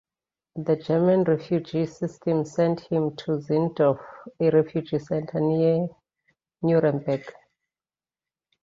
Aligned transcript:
The 0.55 0.77
German 0.77 1.25
refugee 1.25 1.85
system 1.85 2.43
sent 2.43 2.79
him 2.87 3.15
to 3.17 3.37
Zirndorf, 3.37 3.99
a 4.39 4.49
refugee 4.49 4.97
center 4.97 5.39
near 5.39 5.89
Nuremberg. 6.63 7.21